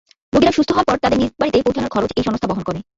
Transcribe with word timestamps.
রোগীরা 0.33 0.55
সুস্থ 0.57 0.69
হওয়ার 0.71 0.87
পর 0.89 0.97
তাদের 1.03 1.19
নিজ 1.19 1.31
বাড়িতে 1.39 1.57
পৌঁছানোর 1.65 1.93
খরচ 1.95 2.09
এই 2.17 2.23
সংস্থা 2.27 2.47
বহন 2.47 2.63
করে। 2.63 2.79